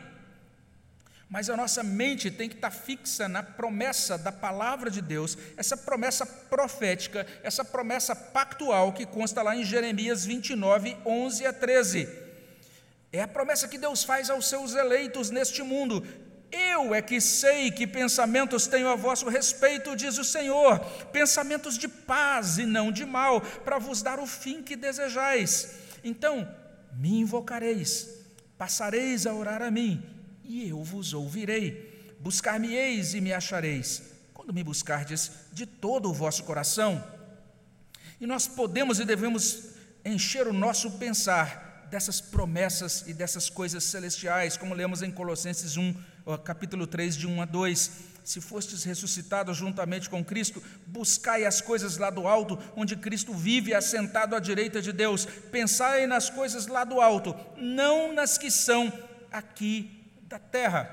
[1.36, 5.76] Mas a nossa mente tem que estar fixa na promessa da palavra de Deus, essa
[5.76, 12.08] promessa profética, essa promessa pactual que consta lá em Jeremias 29, 11 a 13.
[13.12, 16.08] É a promessa que Deus faz aos seus eleitos neste mundo.
[16.50, 20.80] Eu é que sei que pensamentos tenho a vosso respeito, diz o Senhor,
[21.12, 25.76] pensamentos de paz e não de mal, para vos dar o fim que desejais.
[26.02, 26.48] Então,
[26.94, 28.24] me invocareis,
[28.58, 30.15] passareis a orar a mim
[30.48, 32.16] e eu vos ouvirei.
[32.20, 34.02] Buscar-me-eis e me achareis,
[34.34, 37.04] quando me buscardes de todo o vosso coração.
[38.20, 39.70] E nós podemos e devemos
[40.04, 45.94] encher o nosso pensar dessas promessas e dessas coisas celestiais, como lemos em Colossenses 1,
[46.44, 47.92] capítulo 3, de 1 a 2.
[48.24, 53.74] Se fostes ressuscitados juntamente com Cristo, buscai as coisas lá do alto, onde Cristo vive
[53.74, 55.26] assentado à direita de Deus.
[55.52, 58.92] Pensai nas coisas lá do alto, não nas que são
[59.32, 59.95] aqui
[60.36, 60.92] da terra.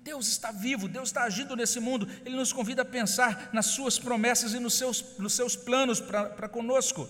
[0.00, 3.98] Deus está vivo, Deus está agindo nesse mundo, Ele nos convida a pensar nas Suas
[3.98, 7.08] promessas e nos seus, nos seus planos para conosco.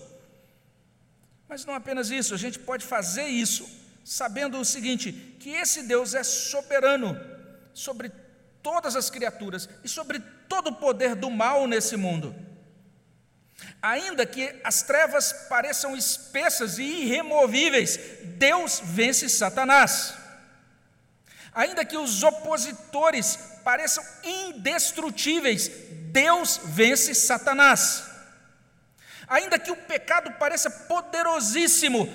[1.47, 3.69] Mas não apenas isso, a gente pode fazer isso
[4.05, 7.19] sabendo o seguinte: que esse Deus é soberano
[7.73, 8.11] sobre
[8.63, 12.33] todas as criaturas e sobre todo o poder do mal nesse mundo.
[13.81, 17.99] Ainda que as trevas pareçam espessas e irremovíveis,
[18.37, 20.20] Deus vence Satanás.
[21.53, 25.69] Ainda que os opositores pareçam indestrutíveis,
[26.11, 28.03] Deus vence Satanás.
[29.27, 32.05] Ainda que o pecado pareça poderosíssimo,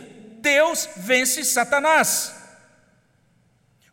[0.41, 2.35] Deus vence Satanás.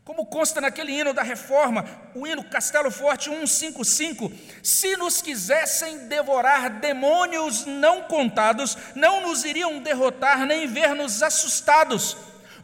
[0.04, 4.30] Como consta naquele hino da reforma, o hino Castelo Forte 155,
[4.62, 12.16] se nos quisessem devorar demônios não contados, não nos iriam derrotar nem ver-nos assustados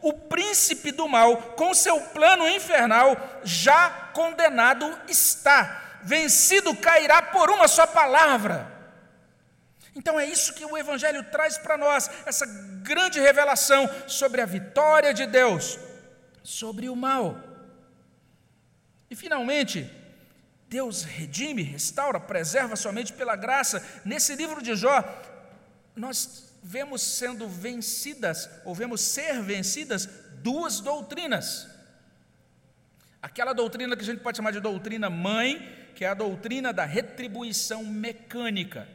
[0.02, 7.68] o príncipe do mal, com seu plano infernal, já condenado está, vencido cairá por uma
[7.68, 8.70] só palavra.
[9.94, 12.46] Então é isso que o Evangelho traz para nós, essa
[12.82, 15.78] grande revelação sobre a vitória de Deus
[16.42, 17.36] sobre o mal.
[19.10, 19.90] E finalmente,
[20.68, 23.84] Deus redime, restaura, preserva somente pela graça.
[24.04, 25.02] Nesse livro de Jó,
[25.96, 30.08] nós vemos sendo vencidas, ou vemos ser vencidas,
[30.42, 31.68] duas doutrinas.
[33.22, 36.84] Aquela doutrina que a gente pode chamar de doutrina mãe, que é a doutrina da
[36.84, 38.88] retribuição mecânica.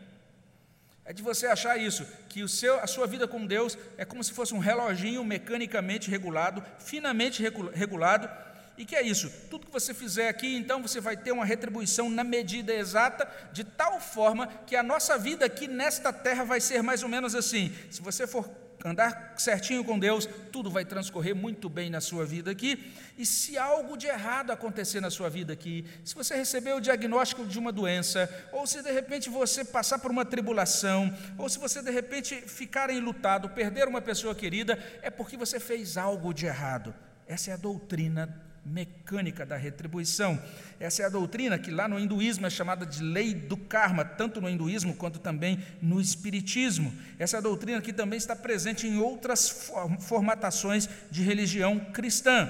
[1.04, 4.24] É de você achar isso, que o seu, a sua vida com Deus é como
[4.24, 8.28] se fosse um reloginho mecanicamente regulado, finamente regulado,
[8.78, 9.32] e que é isso?
[9.50, 13.64] Tudo que você fizer aqui, então você vai ter uma retribuição na medida exata, de
[13.64, 17.74] tal forma que a nossa vida aqui nesta terra vai ser mais ou menos assim.
[17.90, 18.50] Se você for
[18.84, 22.94] andar certinho com Deus, tudo vai transcorrer muito bem na sua vida aqui.
[23.18, 27.46] E se algo de errado acontecer na sua vida aqui, se você receber o diagnóstico
[27.46, 31.82] de uma doença, ou se de repente você passar por uma tribulação, ou se você
[31.82, 36.94] de repente ficar enlutado, perder uma pessoa querida, é porque você fez algo de errado.
[37.28, 40.42] Essa é a doutrina mecânica da retribuição.
[40.80, 44.42] Essa é a doutrina que lá no hinduísmo é chamada de lei do karma, tanto
[44.42, 46.94] no hinduísmo quanto também no espiritismo.
[47.20, 52.50] Essa é doutrina que também está presente em outras formatações de religião cristã.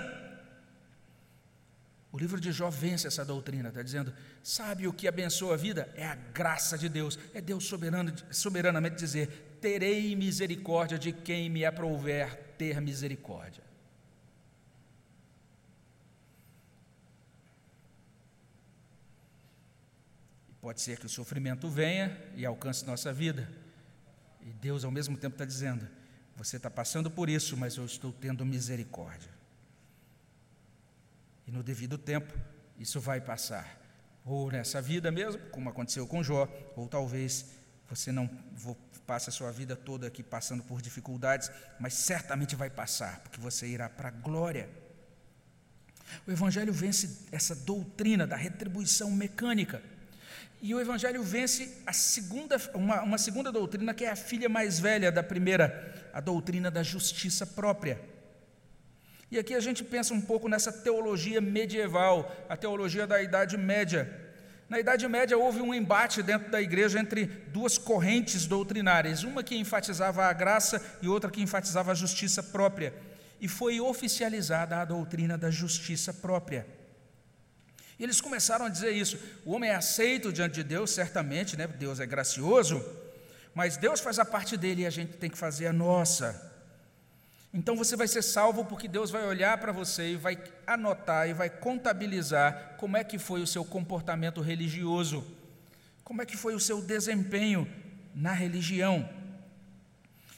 [2.15, 5.91] O livro de Jó vence essa doutrina, está dizendo: sabe o que abençoa a vida?
[5.95, 11.65] É a graça de Deus, é Deus soberano, soberanamente dizer: terei misericórdia de quem me
[11.65, 13.64] aprouver ter misericórdia.
[20.65, 23.47] Pode ser que o sofrimento venha e alcance nossa vida.
[24.41, 25.87] E Deus, ao mesmo tempo, está dizendo:
[26.35, 29.29] Você está passando por isso, mas eu estou tendo misericórdia.
[31.45, 32.33] E no devido tempo,
[32.79, 33.79] isso vai passar.
[34.25, 37.45] Ou nessa vida mesmo, como aconteceu com Jó, ou talvez
[37.87, 38.27] você não
[39.05, 43.67] passe a sua vida toda aqui passando por dificuldades, mas certamente vai passar, porque você
[43.67, 44.67] irá para a glória.
[46.25, 49.93] O Evangelho vence essa doutrina da retribuição mecânica.
[50.61, 54.79] E o Evangelho vence a segunda, uma, uma segunda doutrina, que é a filha mais
[54.79, 57.99] velha da primeira, a doutrina da justiça própria.
[59.29, 64.25] E aqui a gente pensa um pouco nessa teologia medieval, a teologia da Idade Média.
[64.69, 69.55] Na Idade Média houve um embate dentro da igreja entre duas correntes doutrinárias, uma que
[69.55, 72.93] enfatizava a graça e outra que enfatizava a justiça própria.
[73.39, 76.65] E foi oficializada a doutrina da justiça própria.
[77.97, 81.67] E eles começaram a dizer isso: o homem é aceito diante de Deus, certamente, né?
[81.67, 82.83] Deus é gracioso,
[83.53, 86.53] mas Deus faz a parte dele e a gente tem que fazer a nossa.
[87.53, 90.37] Então você vai ser salvo porque Deus vai olhar para você e vai
[90.67, 95.25] anotar e vai contabilizar como é que foi o seu comportamento religioso,
[96.03, 97.65] como é que foi o seu desempenho
[98.13, 99.07] na religião.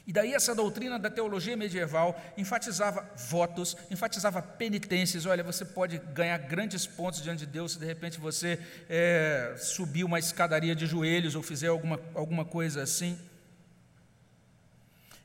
[0.07, 5.25] E daí essa doutrina da teologia medieval enfatizava votos, enfatizava penitências.
[5.25, 8.57] Olha, você pode ganhar grandes pontos diante de Deus se de repente você
[8.89, 13.19] é, subir uma escadaria de joelhos ou fizer alguma, alguma coisa assim.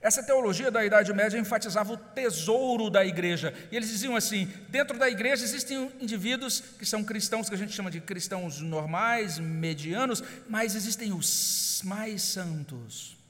[0.01, 3.55] Essa teologia da Idade Média enfatizava o tesouro da igreja.
[3.71, 7.73] E eles diziam assim: dentro da igreja existem indivíduos que são cristãos, que a gente
[7.73, 13.22] chama de cristãos normais, medianos, mas existem os mais santos.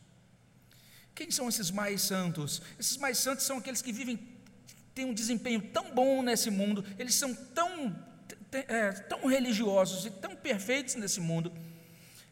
[1.22, 2.60] Quem são esses mais santos?
[2.80, 4.18] Esses mais santos são aqueles que vivem,
[4.92, 7.96] têm um desempenho tão bom nesse mundo, eles são tão,
[8.50, 11.52] é, tão religiosos e tão perfeitos nesse mundo,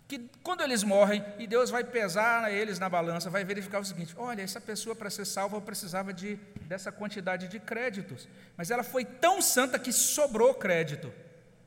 [0.08, 4.12] que quando eles morrem e Deus vai pesar eles na balança, vai verificar o seguinte:
[4.16, 8.26] olha, essa pessoa para ser salva precisava de, dessa quantidade de créditos,
[8.56, 11.12] mas ela foi tão santa que sobrou crédito,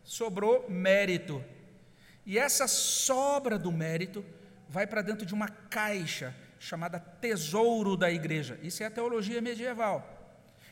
[0.03, 1.41] sobrou mérito,
[2.25, 4.25] e essa sobra do mérito
[4.67, 8.57] vai para dentro de uma caixa chamada tesouro da igreja.
[8.63, 10.07] Isso é a teologia medieval.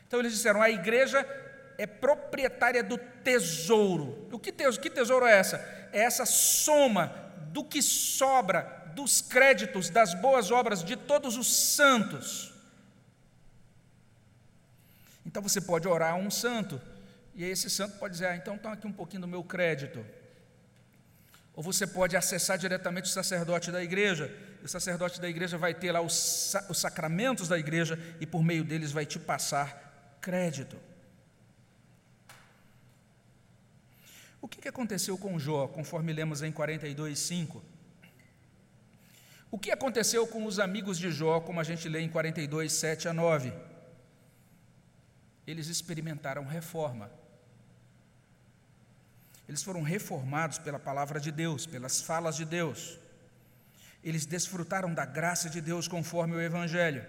[0.08, 1.20] Então eles disseram: a igreja
[1.78, 4.28] é proprietária do tesouro.
[4.32, 5.58] O que tesouro, que tesouro é essa?
[5.92, 7.14] É essa soma
[7.52, 12.54] do que sobra dos créditos das boas obras de todos os santos.
[15.26, 16.82] Então você pode orar a um santo,
[17.36, 20.06] e esse santo pode dizer: ah, então toma aqui um pouquinho do meu crédito.
[21.54, 24.34] Ou você pode acessar diretamente o sacerdote da igreja
[24.64, 28.64] o sacerdote da igreja vai ter lá os, os sacramentos da igreja e por meio
[28.64, 30.78] deles vai te passar crédito.
[34.42, 37.64] O que aconteceu com Jó, conforme lemos em 42, 5?
[39.52, 43.08] O que aconteceu com os amigos de Jó, como a gente lê em 42, 7
[43.10, 43.54] a 9?
[45.46, 47.12] Eles experimentaram reforma.
[49.48, 52.98] Eles foram reformados pela palavra de Deus, pelas falas de Deus.
[54.04, 57.04] Eles desfrutaram da graça de Deus conforme o Evangelho.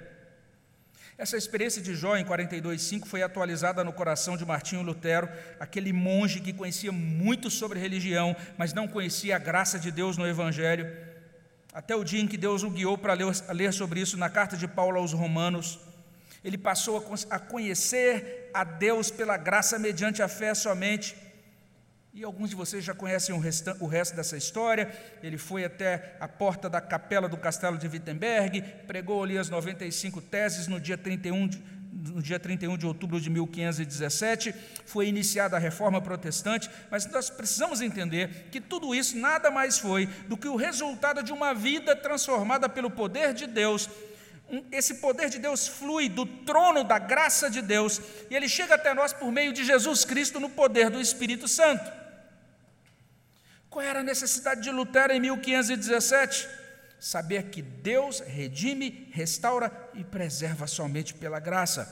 [1.17, 5.29] Essa experiência de Jó em 42,5 foi atualizada no coração de Martinho Lutero,
[5.61, 10.27] aquele monge que conhecia muito sobre religião, mas não conhecia a graça de Deus no
[10.27, 10.91] Evangelho.
[11.73, 14.67] Até o dia em que Deus o guiou para ler, sobre isso na carta de
[14.67, 15.79] Paulo aos Romanos.
[16.45, 21.17] Ele passou a conhecer a Deus pela graça mediante a fé somente.
[22.15, 24.93] E alguns de vocês já conhecem o, resto dessa história.
[25.23, 30.21] Ele foi até a porta da capela do castelo de Wittenberg, pregou ali as 95
[30.21, 34.55] teses no dia 31 de, no dia 31 de outubro de 1517,
[34.85, 40.05] foi iniciada a reforma protestante, mas nós precisamos entender que tudo isso nada mais foi
[40.29, 43.89] do que o resultado de uma vida transformada pelo poder de Deus.
[44.71, 48.93] Esse poder de Deus flui do trono da graça de Deus e ele chega até
[48.93, 52.02] nós por meio de Jesus Cristo no poder do Espírito Santo.
[53.73, 56.47] Qual era a necessidade de Lutero em 1517?
[57.01, 61.83] Saber que Deus redime, restaura e preserva somente pela graça.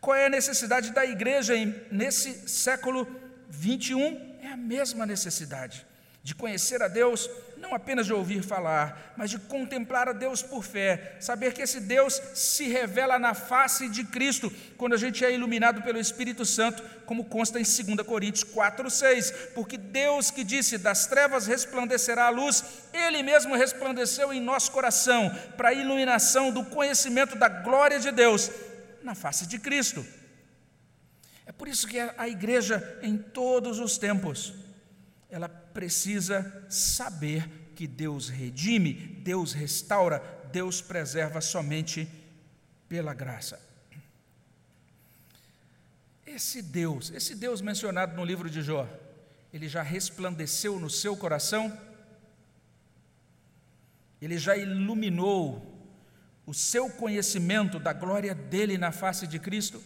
[0.00, 1.54] Qual é a necessidade da igreja
[1.92, 3.06] nesse século
[3.48, 4.40] 21?
[4.42, 5.86] É a mesma necessidade
[6.24, 7.30] de conhecer a Deus,
[7.60, 11.78] não apenas de ouvir falar, mas de contemplar a Deus por fé, saber que esse
[11.78, 16.82] Deus se revela na face de Cristo, quando a gente é iluminado pelo Espírito Santo,
[17.04, 22.64] como consta em 2 Coríntios 4:6, porque Deus que disse: "Das trevas resplandecerá a luz",
[22.92, 28.50] ele mesmo resplandeceu em nosso coração para a iluminação do conhecimento da glória de Deus
[29.02, 30.04] na face de Cristo.
[31.44, 34.54] É por isso que a igreja em todos os tempos
[35.28, 42.08] ela precisa saber que Deus redime, Deus restaura, Deus preserva somente
[42.88, 43.60] pela graça.
[46.26, 48.88] Esse Deus, esse Deus mencionado no livro de Jó,
[49.52, 51.76] ele já resplandeceu no seu coração?
[54.20, 55.70] Ele já iluminou
[56.46, 59.82] o seu conhecimento da glória dele na face de Cristo?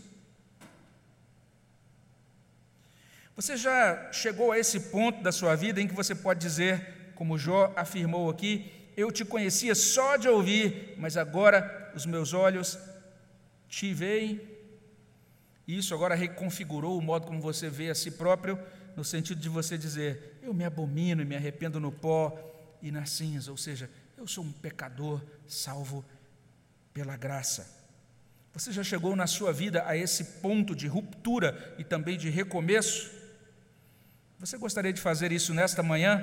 [3.36, 7.36] Você já chegou a esse ponto da sua vida em que você pode dizer, como
[7.36, 12.78] Jó afirmou aqui, eu te conhecia só de ouvir, mas agora os meus olhos
[13.68, 14.40] te veem.
[15.66, 18.56] Isso agora reconfigurou o modo como você vê a si próprio,
[18.96, 22.38] no sentido de você dizer, eu me abomino e me arrependo no pó
[22.80, 26.04] e na cinza, ou seja, eu sou um pecador salvo
[26.92, 27.82] pela graça.
[28.52, 33.10] Você já chegou na sua vida a esse ponto de ruptura e também de recomeço?
[34.44, 36.22] Você gostaria de fazer isso nesta manhã?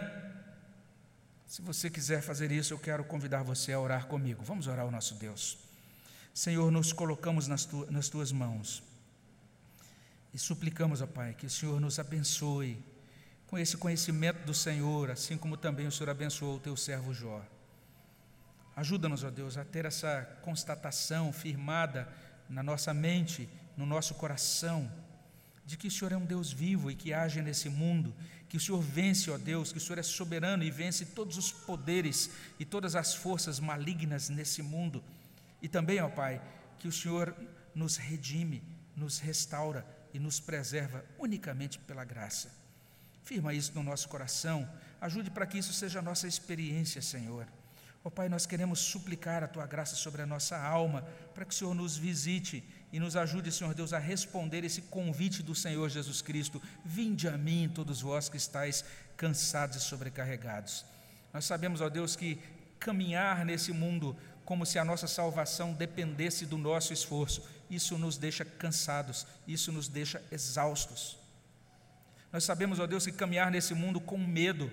[1.48, 4.44] Se você quiser fazer isso, eu quero convidar você a orar comigo.
[4.44, 5.58] Vamos orar ao nosso Deus.
[6.32, 8.84] Senhor, nos colocamos nas, tu, nas tuas mãos
[10.32, 12.78] e suplicamos, ó Pai, que o Senhor nos abençoe
[13.48, 17.44] com esse conhecimento do Senhor, assim como também o Senhor abençoou o teu servo Jó.
[18.76, 22.08] Ajuda-nos, ó Deus, a ter essa constatação firmada
[22.48, 24.92] na nossa mente, no nosso coração,
[25.72, 28.14] de que o Senhor é um Deus vivo e que age nesse mundo,
[28.50, 31.50] que o Senhor vence, ó Deus, que o Senhor é soberano e vence todos os
[31.50, 35.02] poderes e todas as forças malignas nesse mundo.
[35.62, 36.42] E também, ó Pai,
[36.78, 37.34] que o Senhor
[37.74, 38.62] nos redime,
[38.98, 42.52] nos restaura e nos preserva unicamente pela graça.
[43.24, 44.70] Firma isso no nosso coração,
[45.00, 47.48] ajude para que isso seja a nossa experiência, Senhor.
[48.04, 51.04] Ó Pai, nós queremos suplicar a tua graça sobre a nossa alma,
[51.34, 52.62] para que o Senhor nos visite
[52.92, 57.38] e nos ajude, Senhor Deus, a responder esse convite do Senhor Jesus Cristo: Vinde a
[57.38, 58.84] mim, todos vós que estáis
[59.16, 60.86] cansados e sobrecarregados.
[61.34, 62.40] Nós sabemos, ó Deus, que
[62.80, 68.44] caminhar nesse mundo como se a nossa salvação dependesse do nosso esforço, isso nos deixa
[68.44, 71.18] cansados, isso nos deixa exaustos.
[72.34, 74.70] Nós sabemos, ó Deus, que caminhar nesse mundo com medo,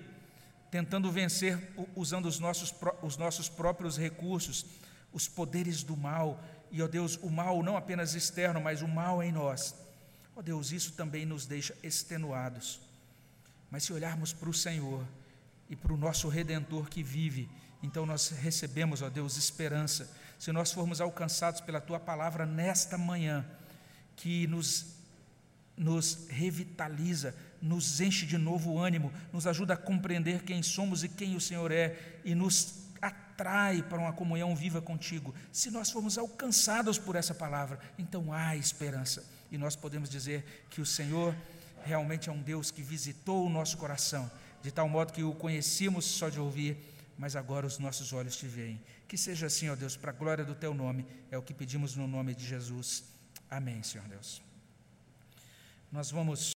[0.69, 1.57] tentando vencer
[1.95, 4.65] usando os nossos, os nossos próprios recursos,
[5.13, 9.23] os poderes do mal, e, ó Deus, o mal não apenas externo, mas o mal
[9.23, 9.75] em nós.
[10.35, 12.79] Ó Deus, isso também nos deixa extenuados.
[13.71, 15.05] Mas se olharmos para o Senhor
[15.69, 17.49] e para o nosso Redentor que vive,
[17.81, 20.09] então nós recebemos, ó Deus, esperança.
[20.37, 23.45] Se nós formos alcançados pela tua palavra nesta manhã,
[24.15, 24.95] que nos,
[25.77, 31.35] nos revitaliza, nos enche de novo ânimo, nos ajuda a compreender quem somos e quem
[31.35, 32.88] o Senhor é e nos
[33.39, 35.33] atrai para uma comunhão viva contigo.
[35.51, 39.25] Se nós formos alcançados por essa palavra, então há esperança.
[39.51, 41.33] E nós podemos dizer que o Senhor
[41.83, 44.29] realmente é um Deus que visitou o nosso coração,
[44.61, 46.77] de tal modo que o conhecíamos só de ouvir
[47.19, 48.81] mas agora os nossos olhos te veem.
[49.05, 51.93] Que seja assim, ó Deus, para a glória do teu nome, é o que pedimos
[51.93, 53.03] no nome de Jesus.
[53.51, 54.41] Amém, Senhor Deus.
[55.91, 56.53] Nós vamos